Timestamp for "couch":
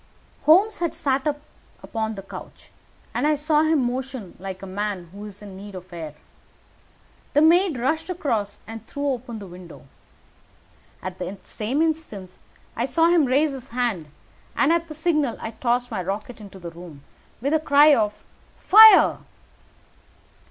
2.23-2.71